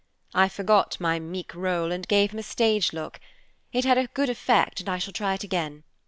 [0.33, 3.19] I forgot my meek role and gave him a stage look.
[3.71, 5.83] It had a good effect, and I shall try it again.